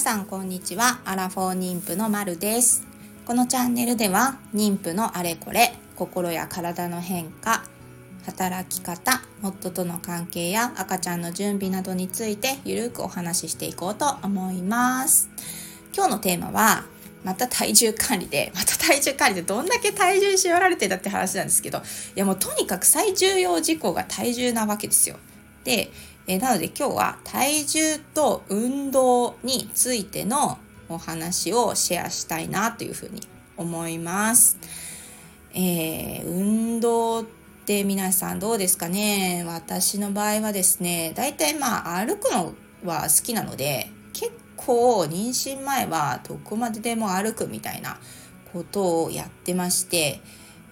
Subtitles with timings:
[0.00, 1.00] さんこんにちは。
[1.04, 2.86] アラフォー妊婦のまるです。
[3.26, 7.64] このチャンネルでは妊婦のあれこれ心や体の変化
[8.24, 15.28] 働き方夫との関係や赤ちゃんの準備などについてゆるくお話ししていこうと思います。
[15.94, 16.84] 今日のテーマは
[17.22, 21.82] また体重管理で、また体重管理でどんだけ体重縛られてたって話なんですけど、い
[22.14, 25.16] やもうとにかく最重要事項が体重なわけですよ。
[25.62, 25.92] で、
[26.32, 33.20] えなので今日は体重と運動についてのお話をシェアしたいなというふうに
[33.56, 34.56] 思います。
[35.52, 37.24] えー、運動っ
[37.66, 39.42] て皆さんどうですかね？
[39.44, 42.54] 私の場合はですね、だいたいまあ歩くの
[42.84, 47.98] は好きなので、結構妊娠前はどこまででも歩くみたいな
[48.52, 50.20] ことをやってまして、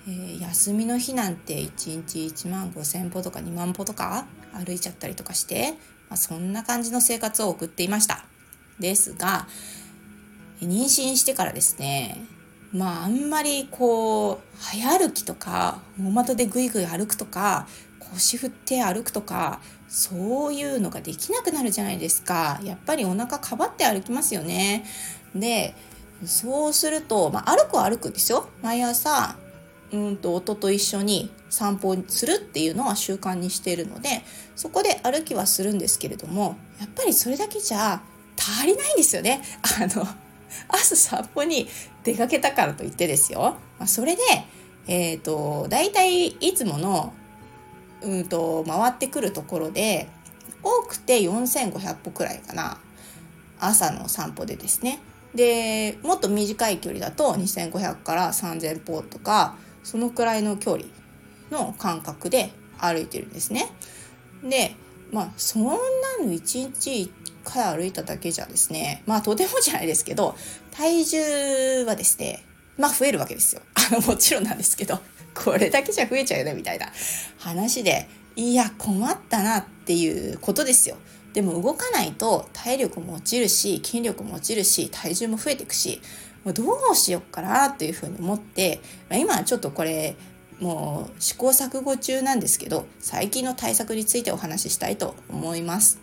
[0.06, 4.24] えー、休みの日なんて1日1万5,000歩とか2万歩とか
[4.64, 5.72] 歩いちゃったりとかして、
[6.08, 8.24] まあ、そんな感じの生活を送っていました。
[8.78, 9.46] ですが
[10.60, 12.24] 妊娠してからですね
[12.72, 17.66] まああんまりこう早歩きとか大股でぐいぐい歩くとか
[18.12, 22.60] 腰振って歩くとかそういうのができなくなるじゃないですか。
[22.62, 24.84] やっぱりお腹かばって歩きますよね。
[25.34, 25.74] で
[26.24, 28.48] そうすると、まあ、歩くは歩くんですよ。
[28.62, 29.36] 毎朝
[29.92, 34.22] うんと夫と一緒に散歩するっていうのは習慣にしているので
[34.54, 38.02] そこで歩きはするんですけれどもやっぱりそれだけじゃ
[38.38, 39.42] 足りないんですよね。
[39.62, 40.06] あの
[40.68, 41.68] 朝散歩に
[42.04, 43.56] 出かけたからといってですよ。
[43.78, 44.22] まあ、それで、
[44.86, 47.12] えっ、ー、と大体いつもの
[48.02, 50.08] うんと回ってくるところで
[50.62, 52.78] 多くて4500歩くらいかな
[53.58, 55.00] 朝の散歩でですね
[55.34, 59.56] でもっと短い距離だと2500から3000歩とか
[59.88, 60.84] そのくらいの距離
[61.50, 63.72] の感覚で歩いてるんですね。
[64.44, 64.74] で
[65.12, 65.70] まあそんな
[66.20, 67.10] の1日1
[67.42, 70.36] 回歩いただけじゃですねまあとてもじゃないですけど
[70.72, 72.44] 体重はですね
[72.76, 73.62] まあ増えるわけですよ。
[73.74, 75.00] あのもちろんなんですけど
[75.34, 76.92] これだけじゃ増えちゃうよねみたいな
[77.38, 80.98] 話でいや困ったなっていうことですよ。
[81.32, 86.02] でも動かないと体力も落ちるし筋力も落ちるし体重も増えていくし
[86.44, 90.16] もうどうしよっかなというふうに思って、まあ、今はちょっとこれ
[90.60, 96.00] もう試行錯誤中なんですけど最近の対策についてお話ししたいと思います。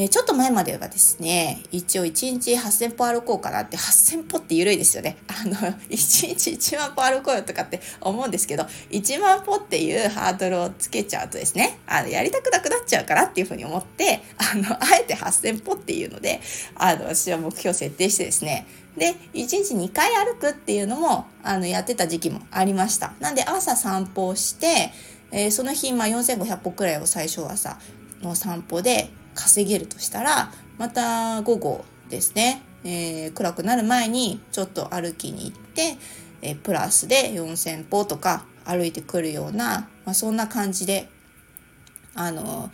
[0.00, 5.16] え、ちょっと前まではですね、一応1日8000歩歩こうかなって、8000歩って緩いですよね。
[5.26, 16.40] あの、1日1万歩歩こうよとかって思うんですけど、1万歩っていうハードルをつけちゃうとですね、あの、やりたくなくなっちゃうからっていうふうに思って、あの、あえて8000歩っていうので、
[16.76, 23.14] あの、私は目標設定してですね、で、1日2回歩くっていうのも、あの、やってた時期もありました。
[23.18, 24.92] なんで、朝散歩をして、
[25.32, 27.78] えー、その日、まあ、4500歩くらいを最初はさ、
[28.22, 35.96] の散歩で稼げるとしたらまた午後ですね、えー、暗くなる前にちょっと歩きに行って、
[36.42, 41.08] えー、プラスで4,000歩とか歩いてくるような、まあ、そんな感じで
[42.14, 42.70] あの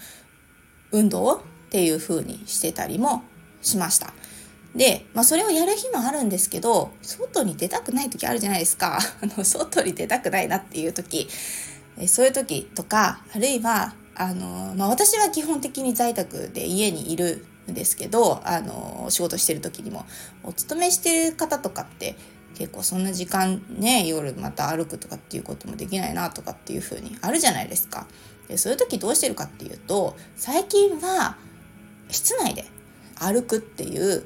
[0.90, 3.24] 運動っていう風にしてたりも
[3.60, 4.14] しました。
[4.74, 11.28] で、まあ、それをやる日もあるんですけど外に出たくない時あるじゃないですか あの外に出たくないなっていう時
[12.08, 20.04] そういう時とかあるいはあの、まあ、私は基本的に在宅で家にいるんですけどあの仕事してる時にも
[20.42, 22.16] お勤めしてる方とかって
[22.54, 28.06] 結構そんな時間ね夜また歩くとかっていうこともできないなとかっていう風にあるじゃないですか。
[28.48, 31.36] でそういう時どうしてるかっていうと最近は
[32.10, 32.66] 室内で
[33.16, 34.24] 歩くっていう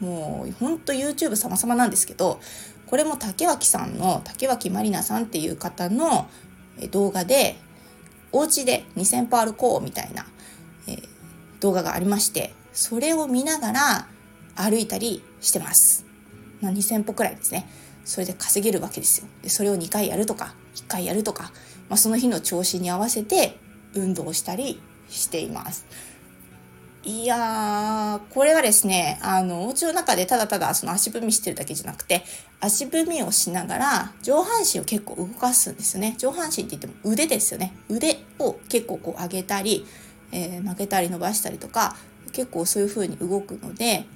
[0.00, 2.40] もうほんと YouTube 様々なんですけど
[2.86, 6.28] これも竹脇さんの竹脇まりなさんっていう方の
[6.90, 7.56] 動画で
[8.34, 10.26] お家で2000歩歩こうみたいな、
[10.88, 11.08] えー、
[11.60, 14.08] 動画がありまして、それを見ながら
[14.56, 16.04] 歩いたりしてます。
[16.60, 17.68] まあ、2000歩くらいですね。
[18.04, 19.28] それで稼げるわけですよ。
[19.42, 21.52] でそれを2回やるとか、1回やるとか、
[21.88, 23.56] まあ、その日の調子に合わせて
[23.94, 25.86] 運動したりしています。
[27.06, 32.24] いやー、これはですね、あの、お家の中でただただその足踏みしてるだけじゃなくて、
[32.60, 36.14] 足踏みをしながら上半身を結構動かすんですよね。
[36.16, 37.76] 上半身って言っても腕ですよね。
[37.90, 39.84] 腕を結構こう上げたり、
[40.32, 41.94] えー、曲げたり伸ばしたりとか、
[42.32, 44.06] 結構そういう風に動くので、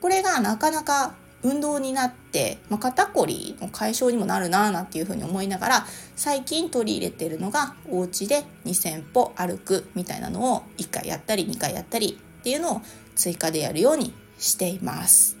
[0.00, 1.14] これがなかなか
[1.46, 12.80] 運動になって、まあ、肩こりの解消にもなるななんていうふうに思いながら最近取り入れてるのがお家で2,000歩歩くみたいなのを1回やったり2回やったりっていうのを
[13.14, 15.36] 追加でやるようにしています。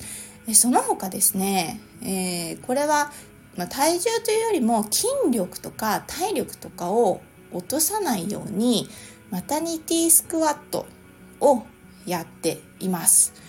[0.52, 3.10] その他ですね、えー、これは、
[3.56, 7.20] まあ、体重というよりも筋力とか体力とかを
[7.52, 8.88] 落とさないように
[9.30, 10.86] マタニティスクワット
[11.40, 11.64] を
[12.06, 13.45] やっています。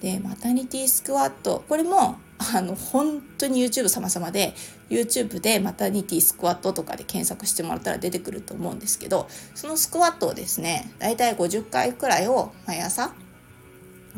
[0.00, 2.18] でマタニティスクワットこれも
[2.54, 4.54] あの本当に YouTube 様々で
[4.88, 13.12] YouTube でマタニティスクワットとかで検索してもらったら出てくると思うんですけどそのスクワットをですねだいたい50回くらいを毎朝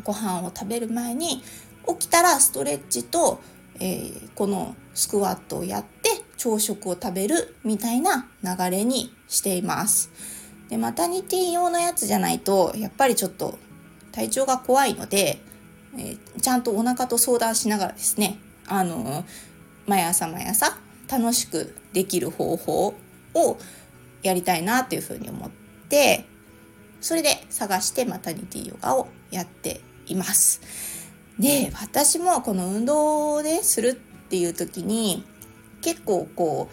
[0.03, 1.41] ご飯を食べる前に
[1.87, 3.41] 起きたらストレッチと、
[3.79, 10.11] えー、このスクワットをやって朝食を食べるみたいな流れにしています。
[10.69, 13.59] でマタニティ用のやつじゃないとやっぱりちょっと
[14.11, 15.41] 体調が怖いので
[15.97, 19.25] えー、ちゃんとお腹と相談しながらですね、あのー、
[19.87, 20.77] 毎朝毎朝
[21.09, 22.93] 楽しくできる方法
[23.33, 23.57] を
[24.23, 25.51] やりたいなというふうに思っ
[25.89, 26.25] て、
[27.01, 30.61] それで探してマタニティヨガをやっています。
[31.39, 33.93] で、私もこの運動でするっ
[34.29, 35.25] ていう時に
[35.81, 36.69] 結構こ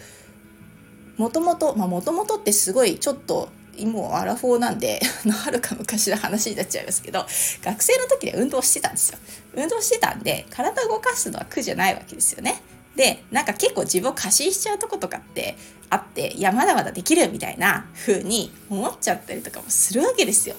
[1.17, 3.49] う、もともと、まあもともとってすごいちょっと
[3.85, 4.99] もうアラフォーなんで、
[5.29, 7.25] はるか昔の話になっちゃいますけど、
[7.63, 9.19] 学生の時で運動してたんですよ。
[9.55, 12.61] 運動してたんで、体動かすのは苦じゃないわけですよね。
[12.95, 15.55] で、なんか結構自分を過信しちゃうとことかって
[15.89, 20.55] あって、いや、まだまだできるみたいな風に思っちゃったりとかもするわけですよ。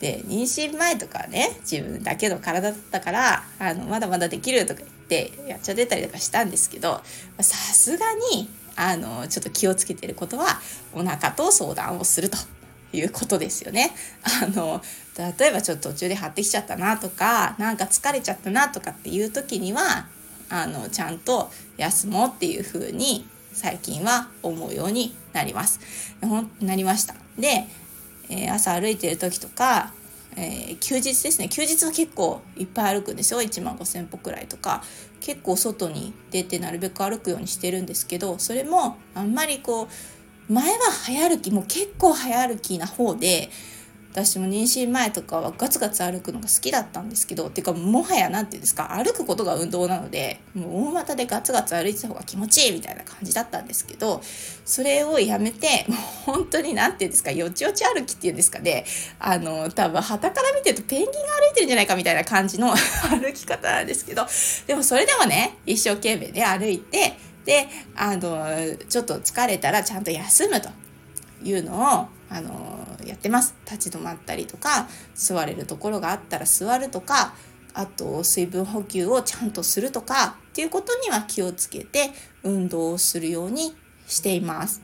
[0.00, 7.00] で、妊娠前とかね、自分だけの体だったから、あの、まだまだできるとか言ってやっちゃってたりとかしたんですけど、
[7.40, 10.60] さすがにあのちょっと気をつけてることは
[10.92, 12.36] お腹と相談をすると
[12.92, 13.92] いうことですよね。
[14.42, 14.82] あの
[15.38, 20.06] 例えばちょっと途中で張ってきちゃったなとかなんか疲れちゃったなとかっていう時には
[20.48, 25.80] あのちゃんと休もうっていう風に最近は思うようになります。
[26.60, 27.14] なりました。
[27.38, 27.66] で、
[28.28, 29.92] えー、朝歩いてる時とか
[30.36, 31.48] えー、休日ですね。
[31.48, 33.40] 休日は結構いっぱい歩くんですよ。
[33.40, 34.82] 1万5,000歩くらいとか。
[35.24, 39.88] 結構外に出てなるべく歩くようにしてるんですけどそれもあんまりこ
[40.50, 43.48] う前は早歩きもう結構早歩きな方で
[44.14, 54.20] 私も妊娠前とかはガツガツ歩くのが好きだったんですけどてかもはや何て言うんですか歩くことが運動なのでもう大股でガツガツ歩いてた方が気持ちいいみたいな感じだったんですけど
[54.64, 58.84] それをやめてもう本当に何て言うんですかよちよち歩きっていうんですかね
[59.18, 62.70] あの多分旗から見てるとペンギンが歩いてるんじゃないかみたいな感じの
[63.10, 64.24] 歩き方なんですけど
[64.68, 68.46] でもそれでもね一生懸命で歩いてであの
[68.88, 70.83] ちょっと疲れたらちゃんと休むと。
[71.42, 77.34] いうのをあのやってます立ち止まったりとか座れるところがあったら座るとか
[77.74, 82.10] あと水分補給をちゃんとするとかっていうことには気をつけて
[82.42, 83.74] 運動をするように
[84.06, 84.80] しています。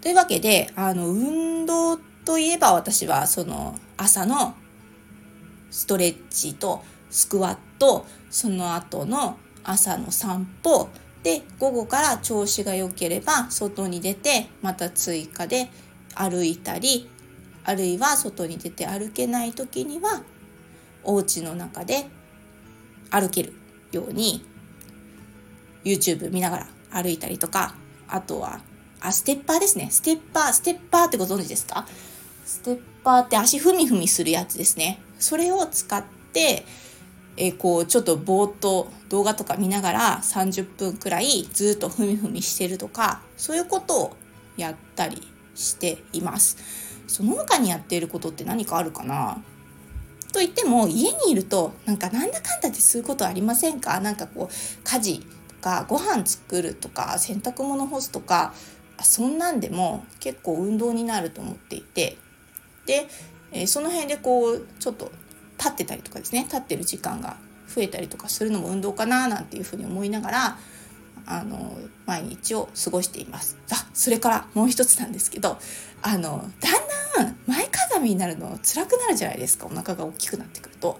[0.00, 4.54] というわけであの運動といえば私はその朝の
[5.70, 10.88] ストレッチとスクワットその後の朝の散歩
[11.22, 15.68] で午後から調子が良ければ外に出てまた追加で
[16.14, 17.10] 歩いたり
[17.64, 20.22] あるいは外に出て歩けない時には
[21.04, 22.06] お家の中で
[23.10, 23.52] 歩ける
[23.92, 24.44] ように
[25.84, 26.58] YouTube 見なが
[26.92, 27.74] ら歩いたりとか
[28.08, 28.60] あとは
[29.00, 29.88] あステッパーですね。
[29.90, 31.86] ステッパーステッパーってご存知ですか？
[32.44, 35.00] ステッパーって足踏み踏みするやつですね。
[35.18, 36.64] それを使って
[37.40, 44.16] えー、こうちょっとぼーっと動画とか見ながら30分くらいずっとふみふみしてるとかそういうことを
[44.56, 45.22] やったり
[45.54, 46.58] しています。
[47.06, 49.40] その他にやっていることって何かあるかな？
[50.32, 54.00] と言っても家にいるとなんかなんだかんだってそういうことありませんか？
[54.00, 55.26] なんかこう家事と
[55.62, 58.52] かご飯作るとか洗濯物干すとか
[59.00, 62.18] そんなんでも結構運動になると思っていて。
[62.84, 63.06] で、
[63.52, 65.12] えー、その辺でこうちょっと
[65.58, 67.36] 立ってたりとかですね立ってる時間が
[67.74, 70.58] 増えたりとかするのも運動かななんていうふうに思いながら
[71.26, 73.58] あの毎日を過ごしています。
[73.70, 75.58] あそれからもう一つなんですけど
[76.00, 80.98] あのだんだん前かがみになるの辛くなるじゃないですかお腹が大きくなってくると。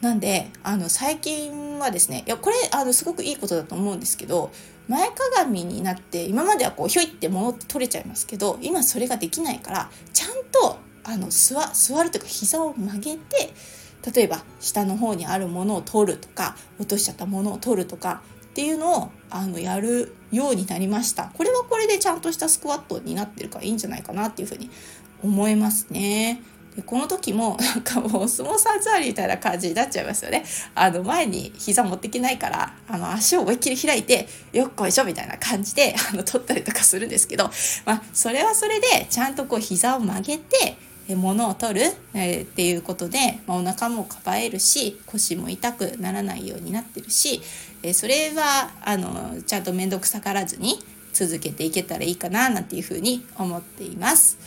[0.00, 4.52] なんであの最近はですねいやこれあのすごくいいことだと思うんですけど
[4.88, 13.52] 前かがみになって今まではこうひょいって物って取れちゃいますけど今それができないからちゃんとあの座座るというか膝を曲げて
[14.14, 21.30] 例えば下の方にあるものを取るとか落としちゃったものを取るとかっていうのをあのやるようになりました。
[21.34, 24.70] これはこれでちゃんとしたスクワットになってるからいいんじゃないかなっていうふうに
[25.22, 26.40] 思いますね。
[26.74, 30.44] でこの時もなんかもうお相撲さん座りみたいな感じになっちゃいますよね。
[30.74, 37.50] あの前に膝持ってきないからあの足を思いっきり開いてよっこいしょみたいな感じであの取ったりとかするんですけど
[37.84, 40.76] まあそれはそれでちゃんとこう膝を曲げて
[41.14, 47.40] ものを取る、えー、っていうことで、まあ、お腹もかばえるし腰も痛くならないようになってるし、
[47.82, 50.78] えー、それはあのちゃんと面倒くさからずに
[51.12, 54.38] 続けていけたらいいかななんていうふうに思っています。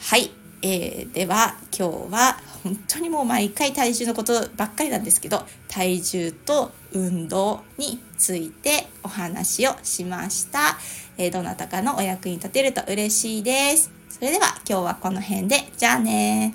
[0.00, 0.30] はい、
[0.62, 10.78] えー、では今日は本当にもう毎回体重のことばっかりなんですけど体重と運動についてお話をしました、
[11.18, 14.03] えー、どなたかのお役に立てると嬉しいです。
[14.24, 15.70] それでは今日はこの辺で。
[15.76, 16.54] じゃあね